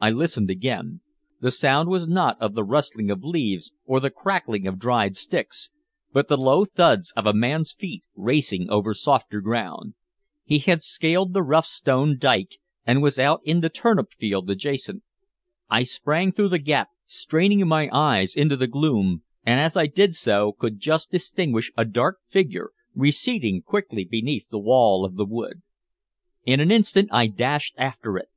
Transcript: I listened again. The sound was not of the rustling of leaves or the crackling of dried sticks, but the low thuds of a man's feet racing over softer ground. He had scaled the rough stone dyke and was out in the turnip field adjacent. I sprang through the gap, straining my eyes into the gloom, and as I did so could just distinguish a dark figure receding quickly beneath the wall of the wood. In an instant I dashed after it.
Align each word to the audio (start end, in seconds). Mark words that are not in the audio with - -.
I 0.00 0.08
listened 0.08 0.48
again. 0.48 1.02
The 1.42 1.50
sound 1.50 1.90
was 1.90 2.08
not 2.08 2.40
of 2.40 2.54
the 2.54 2.64
rustling 2.64 3.10
of 3.10 3.22
leaves 3.22 3.72
or 3.84 4.00
the 4.00 4.08
crackling 4.08 4.66
of 4.66 4.78
dried 4.78 5.16
sticks, 5.18 5.68
but 6.14 6.28
the 6.28 6.38
low 6.38 6.64
thuds 6.64 7.12
of 7.14 7.26
a 7.26 7.34
man's 7.34 7.74
feet 7.74 8.02
racing 8.16 8.70
over 8.70 8.94
softer 8.94 9.42
ground. 9.42 9.92
He 10.44 10.60
had 10.60 10.82
scaled 10.82 11.34
the 11.34 11.42
rough 11.42 11.66
stone 11.66 12.16
dyke 12.18 12.56
and 12.86 13.02
was 13.02 13.18
out 13.18 13.42
in 13.44 13.60
the 13.60 13.68
turnip 13.68 14.14
field 14.14 14.48
adjacent. 14.48 15.02
I 15.68 15.82
sprang 15.82 16.32
through 16.32 16.48
the 16.48 16.58
gap, 16.58 16.88
straining 17.04 17.68
my 17.68 17.90
eyes 17.92 18.34
into 18.34 18.56
the 18.56 18.66
gloom, 18.66 19.24
and 19.44 19.60
as 19.60 19.76
I 19.76 19.88
did 19.88 20.14
so 20.14 20.52
could 20.58 20.78
just 20.80 21.10
distinguish 21.10 21.70
a 21.76 21.84
dark 21.84 22.20
figure 22.26 22.70
receding 22.94 23.60
quickly 23.60 24.04
beneath 24.06 24.48
the 24.48 24.58
wall 24.58 25.04
of 25.04 25.16
the 25.16 25.26
wood. 25.26 25.60
In 26.46 26.60
an 26.60 26.70
instant 26.70 27.10
I 27.12 27.26
dashed 27.26 27.74
after 27.76 28.16
it. 28.16 28.30